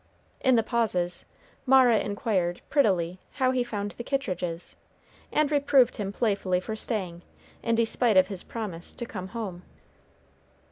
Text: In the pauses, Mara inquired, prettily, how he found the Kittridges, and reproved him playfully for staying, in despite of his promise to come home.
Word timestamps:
In 0.39 0.55
the 0.55 0.63
pauses, 0.63 1.25
Mara 1.67 1.99
inquired, 1.99 2.61
prettily, 2.71 3.19
how 3.33 3.51
he 3.51 3.63
found 3.63 3.91
the 3.91 4.03
Kittridges, 4.03 4.75
and 5.31 5.51
reproved 5.51 5.97
him 5.97 6.11
playfully 6.11 6.59
for 6.59 6.75
staying, 6.75 7.21
in 7.61 7.75
despite 7.75 8.17
of 8.17 8.27
his 8.27 8.41
promise 8.41 8.93
to 8.93 9.05
come 9.05 9.27
home. 9.27 9.61